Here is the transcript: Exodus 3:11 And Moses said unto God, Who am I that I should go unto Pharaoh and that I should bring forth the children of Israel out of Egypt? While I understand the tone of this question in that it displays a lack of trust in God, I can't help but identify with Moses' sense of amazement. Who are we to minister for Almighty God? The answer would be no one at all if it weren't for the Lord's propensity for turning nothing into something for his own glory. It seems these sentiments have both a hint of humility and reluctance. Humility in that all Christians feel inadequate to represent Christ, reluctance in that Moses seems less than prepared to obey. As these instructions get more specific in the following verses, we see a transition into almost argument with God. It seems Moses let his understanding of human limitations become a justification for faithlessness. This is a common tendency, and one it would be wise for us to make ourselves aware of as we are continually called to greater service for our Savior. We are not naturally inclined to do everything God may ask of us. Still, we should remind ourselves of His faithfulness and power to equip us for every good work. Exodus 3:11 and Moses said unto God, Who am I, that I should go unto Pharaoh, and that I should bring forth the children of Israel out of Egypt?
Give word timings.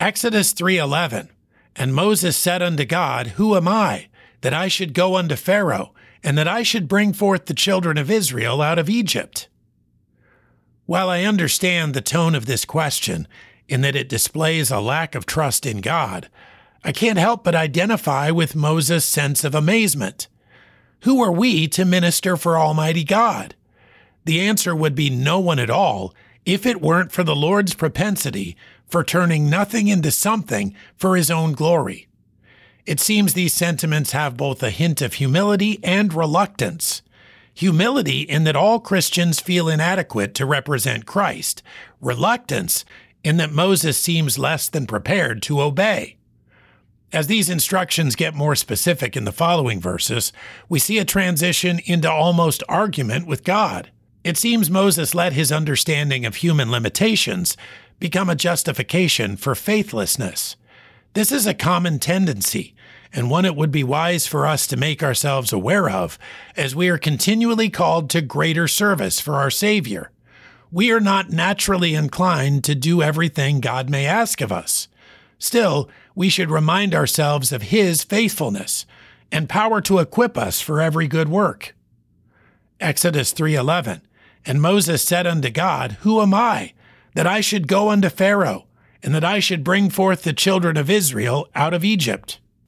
Exodus 0.00 0.54
3:11 0.54 1.28
And 1.76 1.94
Moses 1.94 2.34
said 2.34 2.62
unto 2.62 2.86
God, 2.86 3.34
Who 3.36 3.54
am 3.54 3.68
I 3.68 4.08
that 4.40 4.54
I 4.54 4.66
should 4.66 4.94
go 4.94 5.16
unto 5.16 5.36
Pharaoh 5.36 5.92
and 6.24 6.38
that 6.38 6.48
I 6.48 6.62
should 6.62 6.88
bring 6.88 7.12
forth 7.12 7.44
the 7.44 7.54
children 7.54 7.98
of 7.98 8.10
Israel 8.10 8.62
out 8.62 8.78
of 8.78 8.88
Egypt? 8.88 9.48
While 10.86 11.10
I 11.10 11.24
understand 11.24 11.92
the 11.92 12.00
tone 12.00 12.34
of 12.34 12.46
this 12.46 12.64
question 12.64 13.28
in 13.68 13.82
that 13.82 13.94
it 13.94 14.08
displays 14.08 14.70
a 14.70 14.80
lack 14.80 15.14
of 15.14 15.26
trust 15.26 15.66
in 15.66 15.82
God, 15.82 16.30
I 16.82 16.92
can't 16.92 17.18
help 17.18 17.44
but 17.44 17.54
identify 17.54 18.30
with 18.30 18.56
Moses' 18.56 19.04
sense 19.04 19.44
of 19.44 19.54
amazement. 19.54 20.28
Who 21.02 21.22
are 21.22 21.30
we 21.30 21.68
to 21.68 21.84
minister 21.84 22.38
for 22.38 22.56
Almighty 22.56 23.04
God? 23.04 23.54
The 24.24 24.40
answer 24.40 24.74
would 24.74 24.94
be 24.94 25.10
no 25.10 25.38
one 25.40 25.58
at 25.58 25.68
all 25.68 26.14
if 26.52 26.66
it 26.66 26.80
weren't 26.80 27.12
for 27.12 27.22
the 27.22 27.36
Lord's 27.36 27.74
propensity 27.74 28.56
for 28.86 29.04
turning 29.04 29.48
nothing 29.48 29.88
into 29.88 30.10
something 30.10 30.74
for 30.96 31.16
his 31.16 31.30
own 31.30 31.52
glory. 31.52 32.08
It 32.86 32.98
seems 32.98 33.34
these 33.34 33.52
sentiments 33.52 34.12
have 34.12 34.36
both 34.36 34.62
a 34.62 34.70
hint 34.70 35.00
of 35.00 35.14
humility 35.14 35.78
and 35.84 36.12
reluctance. 36.12 37.02
Humility 37.54 38.22
in 38.22 38.44
that 38.44 38.56
all 38.56 38.80
Christians 38.80 39.40
feel 39.40 39.68
inadequate 39.68 40.34
to 40.34 40.46
represent 40.46 41.06
Christ, 41.06 41.62
reluctance 42.00 42.84
in 43.22 43.36
that 43.36 43.52
Moses 43.52 43.98
seems 43.98 44.38
less 44.38 44.68
than 44.68 44.86
prepared 44.86 45.42
to 45.42 45.60
obey. 45.60 46.16
As 47.12 47.26
these 47.26 47.50
instructions 47.50 48.16
get 48.16 48.34
more 48.34 48.54
specific 48.54 49.16
in 49.16 49.24
the 49.24 49.32
following 49.32 49.80
verses, 49.80 50.32
we 50.68 50.78
see 50.78 50.98
a 50.98 51.04
transition 51.04 51.80
into 51.84 52.10
almost 52.10 52.62
argument 52.68 53.26
with 53.26 53.44
God. 53.44 53.90
It 54.22 54.36
seems 54.36 54.70
Moses 54.70 55.14
let 55.14 55.32
his 55.32 55.50
understanding 55.50 56.26
of 56.26 56.36
human 56.36 56.70
limitations 56.70 57.56
become 57.98 58.28
a 58.28 58.34
justification 58.34 59.36
for 59.36 59.54
faithlessness. 59.54 60.56
This 61.14 61.32
is 61.32 61.46
a 61.46 61.54
common 61.54 61.98
tendency, 61.98 62.74
and 63.14 63.30
one 63.30 63.46
it 63.46 63.56
would 63.56 63.72
be 63.72 63.82
wise 63.82 64.26
for 64.26 64.46
us 64.46 64.66
to 64.68 64.76
make 64.76 65.02
ourselves 65.02 65.52
aware 65.52 65.88
of 65.88 66.18
as 66.54 66.76
we 66.76 66.90
are 66.90 66.98
continually 66.98 67.70
called 67.70 68.10
to 68.10 68.20
greater 68.20 68.68
service 68.68 69.20
for 69.20 69.36
our 69.36 69.50
Savior. 69.50 70.10
We 70.70 70.92
are 70.92 71.00
not 71.00 71.30
naturally 71.30 71.94
inclined 71.94 72.62
to 72.64 72.74
do 72.74 73.02
everything 73.02 73.60
God 73.60 73.88
may 73.88 74.06
ask 74.06 74.42
of 74.42 74.52
us. 74.52 74.86
Still, 75.38 75.88
we 76.14 76.28
should 76.28 76.50
remind 76.50 76.94
ourselves 76.94 77.52
of 77.52 77.62
His 77.62 78.04
faithfulness 78.04 78.84
and 79.32 79.48
power 79.48 79.80
to 79.80 79.98
equip 79.98 80.36
us 80.36 80.60
for 80.60 80.80
every 80.80 81.08
good 81.08 81.28
work. 81.28 81.74
Exodus 82.78 83.32
3:11 83.32 84.02
and 84.46 84.60
Moses 84.60 85.02
said 85.02 85.26
unto 85.26 85.50
God, 85.50 85.98
Who 86.00 86.20
am 86.20 86.34
I, 86.34 86.72
that 87.14 87.26
I 87.26 87.40
should 87.40 87.68
go 87.68 87.90
unto 87.90 88.08
Pharaoh, 88.08 88.66
and 89.02 89.14
that 89.14 89.24
I 89.24 89.38
should 89.38 89.64
bring 89.64 89.90
forth 89.90 90.22
the 90.22 90.32
children 90.32 90.76
of 90.76 90.90
Israel 90.90 91.48
out 91.54 91.74
of 91.74 91.84
Egypt? 91.84 92.38